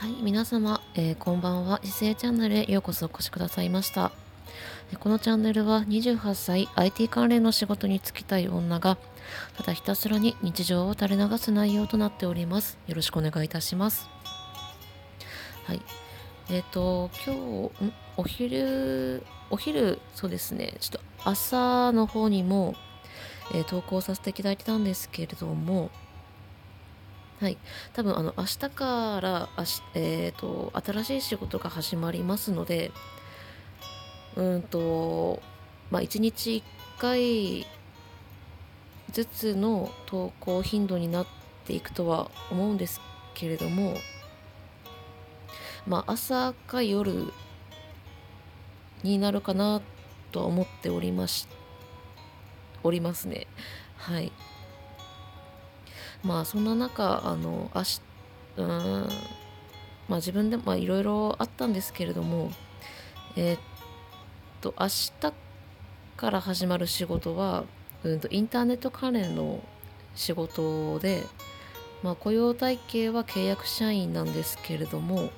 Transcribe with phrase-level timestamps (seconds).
[0.00, 1.80] はい、皆様、えー、こんばんは。
[1.82, 4.12] 姿勢チャンネルへようこそお越しくださいました。
[4.98, 8.98] このチャンネルは28歳 IT 関連の仕事に就きたい女が
[9.56, 12.76] ただひたすらに日常を垂れ流す内容となっております。
[12.86, 14.10] よろしくお願いいたします。
[15.64, 15.80] はい。
[16.50, 22.74] えっ、ー、と、今日、お昼、お昼、そうですね、ちょっと朝の方にも、
[23.54, 25.90] えー、投稿させていただいてたんですけれども、
[27.40, 27.58] はい、
[27.92, 32.92] 多分あの明日から明し、えーと、新しい仕事が始まりますので
[34.36, 35.42] うんと
[35.90, 36.62] まあ1日
[36.96, 37.66] 1回
[39.10, 41.26] ずつの投稿頻度になっ
[41.64, 43.00] ていくとは思うんです
[43.34, 43.94] けれども
[45.86, 47.32] まあ朝か夜
[49.02, 49.82] になるかな
[50.32, 51.46] とは思っておりまし
[52.82, 53.46] おりますね。
[53.96, 54.30] はい。
[56.24, 58.00] まあそんな中あの明日
[58.56, 59.08] うん
[60.08, 62.50] まあ自分でもいろいろあったんですけれども
[63.36, 63.60] えー、っ
[64.60, 65.34] と明日
[66.16, 67.64] から始まる仕事は、
[68.04, 69.60] うんと、インターネット関連の
[70.14, 71.22] 仕事で、
[72.02, 75.30] まあ、雇用体系は契約社員なんですけれども、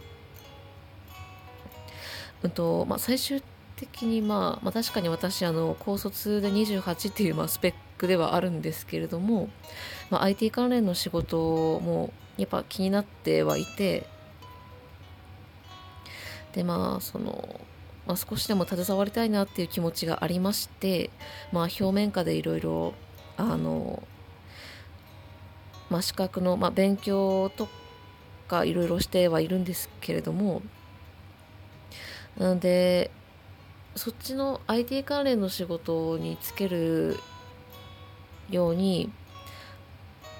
[2.43, 3.43] うんとまあ、最終
[3.77, 9.49] 的に、まあ、まあ確かに私あの高卒で28っていう、まあ、スペックではあるんですけれども、
[10.11, 14.07] まあ、IT 関連の仕事もやっぱ気になってはいて
[16.53, 17.61] でまあその、
[18.07, 21.11] まあ、少しでも携わりたいなっていう気持ちがありまして、
[21.53, 22.95] まあ、表面下でいろいろ
[23.37, 24.03] あの、
[25.91, 27.69] まあ、資格の、まあ、勉強と
[28.49, 30.63] かいろいろしてはいるんですけれども
[32.39, 33.11] なので
[33.95, 37.19] そっちの IT 関連の仕事に就ける
[38.51, 39.11] ように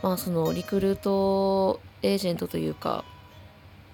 [0.03, 3.05] まあそのリクルートエージェントというか、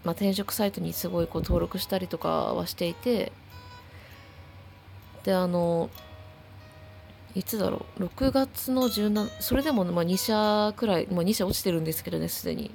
[0.05, 3.33] まあ、転職サイトにすごいこう登録したりとかはしていて
[5.25, 5.89] であの
[7.35, 12.71] いつだろう6月の17それでもまあ2社くらい、まあ、2社落ちてるんですけどねすでに。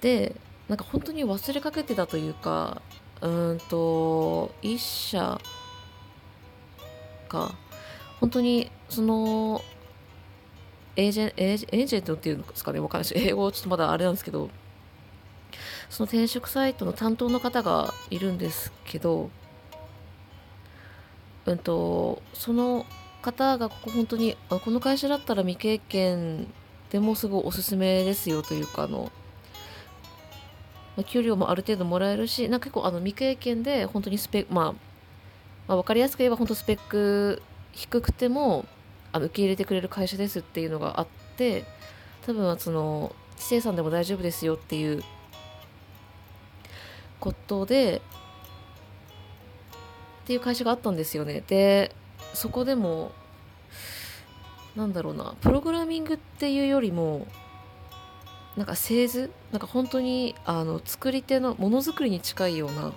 [0.00, 0.34] で
[0.68, 2.82] なんか本当に忘れかけてたというか
[3.20, 5.40] うんと1社
[7.28, 7.54] か。
[8.22, 9.60] 本当にその
[10.94, 14.48] エージェンエージェントっていうんですかねわかんない英語ちょっとまだあれなんですけど
[15.90, 19.28] その転職サイトの担当の方がいるんですけど
[21.46, 22.86] うんとその
[23.22, 26.46] 方がここ本当にあこの会社だったら未経験
[26.90, 29.10] でもすごいおすすめですよというかあの、
[30.96, 34.72] まあ、給料もある程度もらえるしなんか結構あの未経験で本当にスペまあ、
[35.66, 38.66] まあ、分かりやすく言えば本当スペック低くても
[39.12, 41.06] あの受け入れてくれる会社ですっていうのがあっ
[41.36, 41.64] て
[42.26, 45.02] 多分その知性さんでも大丈夫ですよっていう
[47.20, 48.00] ことで
[50.22, 51.42] っていう会社があったんですよね。
[51.46, 51.94] で
[52.34, 53.12] そこでも
[54.76, 57.26] なんだろうなプログラミングっていうよりも
[58.56, 62.94] なんか製図なんか本当にあの作り手のものづくりに近いようななんか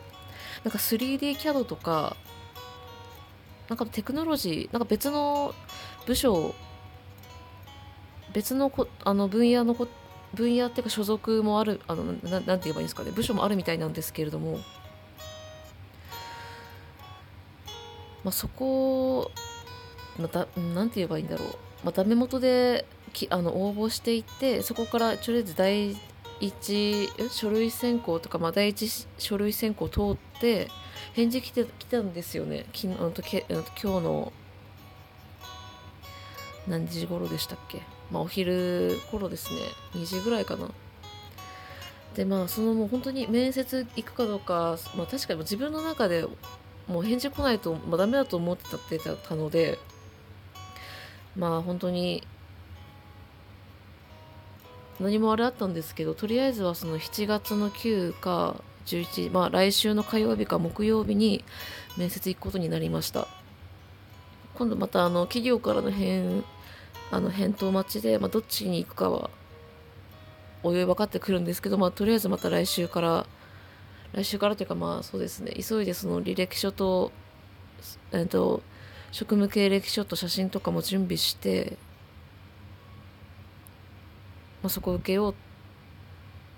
[0.77, 2.15] 3D キャドとか
[3.69, 5.53] なんかテクノロジーなんか別の
[6.05, 6.53] 部署
[8.33, 9.87] 別のこあの分野のこ
[10.33, 13.11] 分野っていうか所属もあるあのななんて言えばいいんですかね。
[13.11, 14.59] 部署もあるみたいなんですけれども、
[18.23, 19.31] まあ、そこ
[20.19, 21.47] またなんて言えばいいんだろう、
[21.83, 25.95] まあ、ダメ元できあの応募していってそこからとりあえず大
[26.41, 30.69] 1書類選考とか、まあ、第1書類選考通って
[31.13, 32.65] 返事来て来たんですよね。
[32.73, 34.33] 昨日とけ今日の
[36.67, 37.81] 何時頃でしたっけ、
[38.11, 39.59] まあ、お昼頃ですね。
[39.93, 40.69] 2時ぐらいかな。
[42.15, 46.25] でまあそのもう本当に面接行くかどうか、まあ、確かに自分の中で
[46.87, 49.77] もう返事来ないと、まあ、ダメだと思ってたってたので
[51.35, 52.23] まあ本当に
[54.99, 58.55] 何もあれあったんですけどとりあえずはその7月の9か
[58.85, 61.43] 11まあ来週の火曜日か木曜日に
[61.97, 63.27] 面接行くことになりました。
[64.55, 66.43] 今度またあの企業からの返
[67.11, 69.29] あの返答待ちで、まあ、どっちに行くかは
[70.63, 73.27] おいおい分かってくるんですけど、まあ、とりあえずまた来週から
[74.13, 75.51] 来週からというかまあそうですね。
[75.61, 77.11] 急いでその履歴書と,、
[78.11, 78.63] えーと
[79.11, 81.77] 職務経歴書と写真とかも準備して
[84.65, 85.35] まあ、そこを受けよう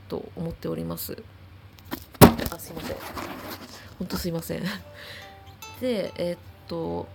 [0.08, 1.22] と思っております。
[2.50, 2.98] あすいません。
[4.00, 4.64] 本当すいません。
[5.82, 6.40] でえー、っ
[6.70, 7.06] と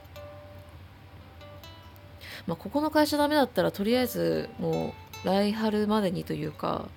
[2.47, 4.93] まあここの会社ダメだったらとりあえずも
[5.25, 6.89] う来春までにというか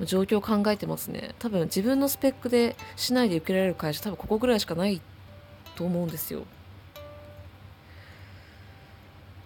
[0.00, 1.34] 状況を考えてますね。
[1.38, 5.02] 多分自分のスペックでしないで受けられる会社多分ここぐらいしかない
[5.76, 6.44] と思うんですよ。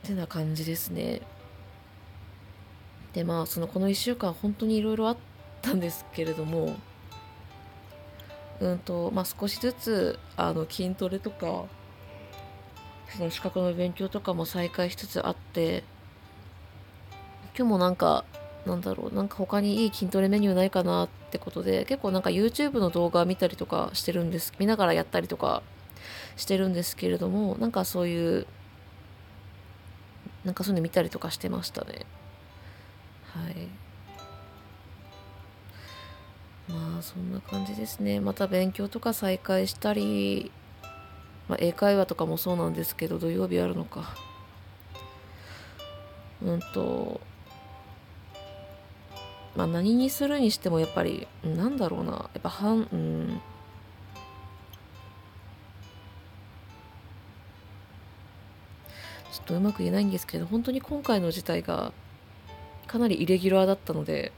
[0.05, 1.21] ってな感じですね
[3.19, 5.17] でまあそのこの1週間本当にいろいろあっ
[5.61, 6.77] たんですけれども
[8.61, 11.65] うんとまあ少しずつあの筋トレとか
[13.17, 15.83] その資格の勉強とかも再開しつつあって
[17.57, 18.25] 今日もなんか
[18.65, 25.65] なんだろうなんか他にいい筋トレメニューないかなってことで結構なんか YouTube の動画見たりとかしてるんです見ながらやったりとか
[26.37, 28.47] してるんですけれどもなんかそういう
[30.45, 32.07] なんかそういうの見たりとかしてましたね。
[36.99, 38.21] あそんな感じですね。
[38.21, 40.51] また勉強とか再開したり、
[41.49, 44.15] まあ、英会話とかもそうなんですけど土曜日あるのか。
[46.43, 47.21] うんと
[49.57, 52.13] まあ何にするにしてもやっぱりなんだろうな。
[52.13, 53.41] やっぱ半うん。
[59.33, 61.93] ちょっとうまく言えないんですけど本当に今回の事態が
[62.87, 64.33] かなりイレギュラーだったので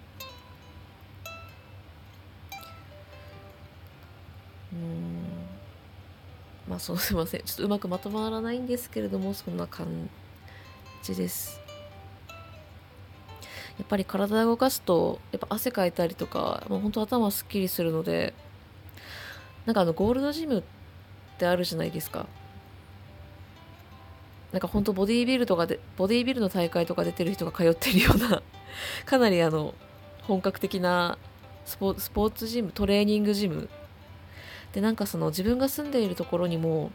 [6.80, 7.42] そう すいません。
[7.42, 10.08] ちょっとうまくまとまらないんですけれどもそんな感
[11.02, 11.60] じです。
[13.78, 18.34] やっぱり体を動かすとやっぱ汗かいたりとかもう本当頭すっきりするので
[19.64, 20.62] なんかあのゴールドジムっ
[21.38, 22.26] てあるじゃないですか。
[24.52, 28.42] なんか本当ボディービルとかでボディービルの大会とか出てる人が通ってるような
[29.06, 29.74] かなりあの
[30.22, 31.18] 本格的な
[31.64, 33.68] スポスポーツジムトレーニングジム
[34.72, 36.90] でなんかその自分が住んでいるところにも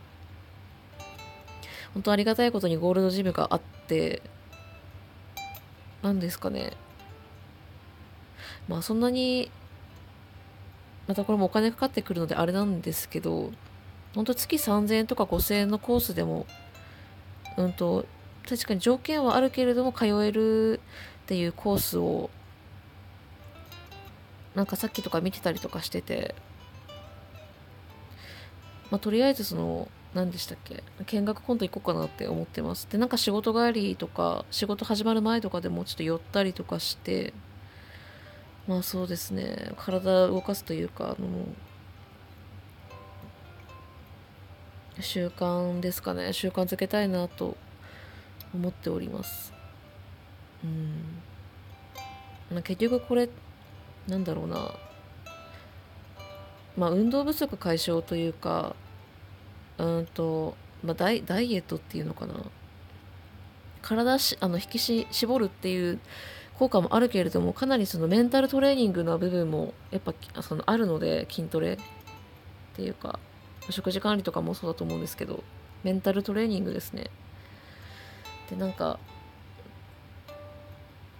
[1.93, 4.21] 本当ありがたいことにゴールドジムがあって
[6.01, 6.73] 何ですかね。
[8.67, 9.51] まあそんなに
[11.07, 13.51] またこれもお金かかってくるのであれなんですけど
[14.15, 16.47] 本当月3000円とか5000円のコースでも
[17.57, 18.05] うんと
[18.47, 20.79] 確かに条件はあるけれども通える
[21.23, 22.29] っていうコースを
[24.55, 26.33] なんかさっきとか見てたりとかしてて、
[28.91, 32.87] まあ、とりあえずその何でしたっけ見学今度行こうかなって思ってます。
[32.89, 37.33] でなんか仕事帰りとか仕事始まる前とかでもちょっと寄ったりとかして
[38.67, 39.73] まあそうですね。
[39.77, 41.27] 体を動かすというかあの
[45.01, 46.31] 習慣ですかね。
[46.31, 47.57] 習慣づけたいなと
[48.53, 49.51] 思っております。
[50.63, 51.21] うん。
[52.51, 53.27] まあ結局これ
[54.07, 54.71] なんだろうな。
[56.77, 58.75] まあ運動不足解消というか
[59.77, 62.35] うんと、まあ、ダイダイエットっていうのかな。
[63.81, 65.99] 体しあの引きし絞るっていう
[66.57, 71.77] 効果もあるけれどもかなりそのメンタルトレーニングな部分もやっぱそのあるので筋トレっ
[72.73, 73.19] ていうか
[73.69, 75.43] 食事管理とかもそうだと思うんですけど
[75.83, 77.11] メンタルトレーニングですね。
[78.49, 78.99] でなんか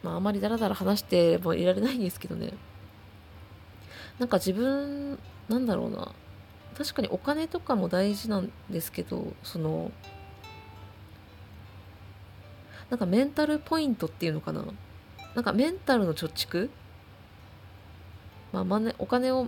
[0.01, 2.53] まああまりダラダラ話してもいられないんですけどね。
[4.17, 5.19] なんか自分
[5.50, 6.12] なんだろうな。
[6.77, 9.92] 確かにお金とかも大事なんですけどその
[12.89, 14.63] なんかメンタルポイントっていうのかな。
[15.33, 16.69] なんかメンタルの貯蓄？
[18.53, 19.48] まあ、まね、お金を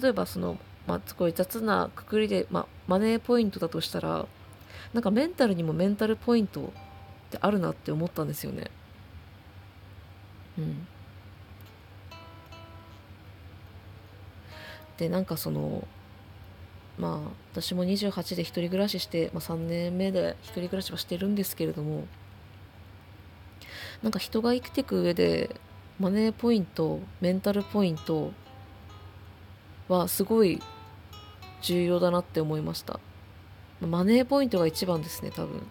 [0.00, 4.26] 例えばそのまあ、すごい雑なくくりで、まあ、マネーポイントだとしたら
[4.92, 6.64] なんかメンタルにもメンタルポイントっ
[7.30, 8.70] てあるなって思ったんですよね。
[10.58, 10.86] うん、
[15.02, 15.88] でなんかその
[16.96, 22.04] まあ私も28で一人暮らしして、まあ、3年目で一人暮らしはしてるんですけれども
[24.00, 25.56] なんか人が生きていく上で
[25.98, 28.32] マネーポイントメンタルポイント
[29.88, 30.62] はすごい
[31.62, 33.00] 重要だなって思いました。
[33.80, 35.66] マネーポイントが一番ですね多分。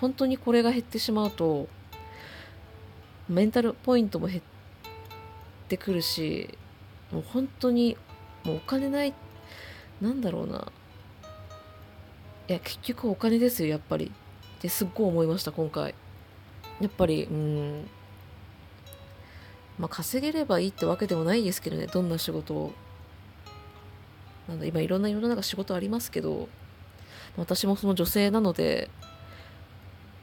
[0.00, 1.66] 本当にこれが減ってしまうと
[3.28, 4.42] メンタルポイントも減っ
[5.66, 6.56] てくるし
[7.10, 7.96] もう本当に
[8.48, 9.12] もうお金ない
[10.00, 10.72] なんだろうな。
[12.48, 14.06] いや結局お金ですよやっぱり。
[14.06, 15.94] ってすっごい思いました今回。
[16.80, 17.88] やっぱりうん。
[19.78, 22.72] まあ稼げればいいってわけでもないですけどねどんな仕事を。
[24.48, 26.48] なんだ今いろんな世の中仕事ありますけど。
[27.36, 28.90] 私もその女性なので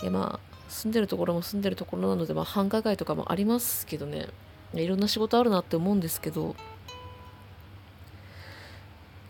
[0.02, 4.28] いやまあ住んでるところも住んでるところなので、まあ、繁華街とかもありますけどね。
[4.74, 6.56] いろんな仕事あるなって思うんですけど。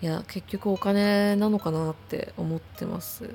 [0.05, 3.27] いや結局お金なのかなって思ってます。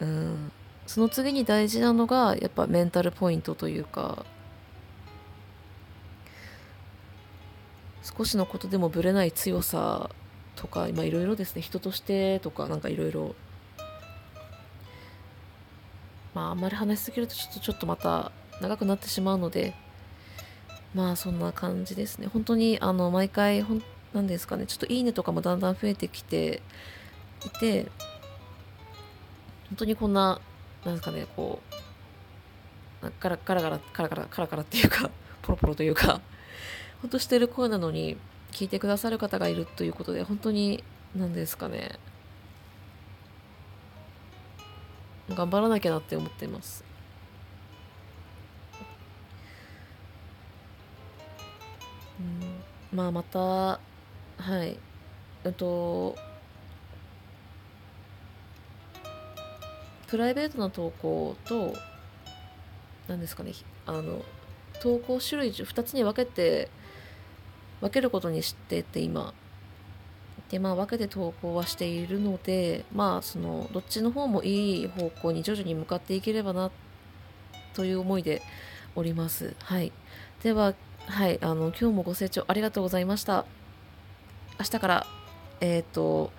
[0.00, 0.50] うん。
[0.86, 4.24] その次に大事なのがやっぱメンタルポイントというか
[8.02, 10.08] 少しのことでもぶれない強さ
[10.56, 11.60] とかいろいろですね。
[11.60, 13.34] 人としてとかなんかいろいろ。
[16.32, 19.74] まああんまり話しすぎるとちょっとちょっとまた長くなってしまうので
[20.94, 22.26] まあそんな感じですね。
[22.26, 23.74] 本当にあの毎回ほ
[24.12, 24.66] んなんですかね。
[24.66, 26.62] ちょっといいねとかもだんだん増えてきて
[27.46, 27.84] いて
[29.68, 30.40] 本当にこんな
[30.84, 31.60] なんですかねこ
[33.02, 35.10] うガラガラガラガラガラガラガラっていうか
[35.42, 36.20] ポロポロというか
[37.00, 38.16] ほんとしてる声なのに
[38.52, 40.84] 聞いてくださる方がいるということで本当に
[41.16, 41.98] 何ですかね。
[45.30, 46.84] 頑張らなきゃなって思っています。
[52.20, 52.96] うん。
[52.96, 53.80] まあまた
[54.42, 54.76] はい。
[55.44, 56.16] えっと
[60.08, 61.74] プライベートな投稿と
[63.08, 63.52] 何ですかね
[63.86, 64.22] あの
[64.80, 66.68] 投稿種類2つに分けて
[67.80, 69.32] 分けることにしてて今
[70.50, 76.70] でまあ分けて投稿はしているのでまあそのどっちの方もいい方向に徐々に向かっていければな
[77.74, 78.42] という思いで
[78.94, 79.54] おります。
[79.60, 79.92] はい。
[80.42, 80.74] では
[81.06, 83.46] はいあの今日もご清聴ありがとうございました。
[84.58, 85.06] 明日から
[85.60, 86.32] えっ、ー、と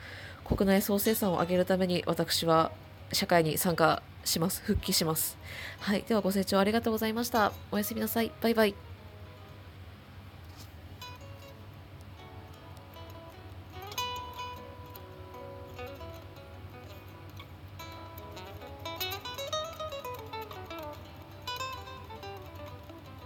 [0.46, 2.72] 国内総生産を上げるために私は
[3.12, 4.62] 社会に参加します。
[4.64, 5.38] 復帰します。
[5.80, 6.04] はい。
[6.08, 7.52] ではご清聴ありがとうございました。
[7.72, 8.32] おやすみなさい。
[8.42, 8.93] バイバイ。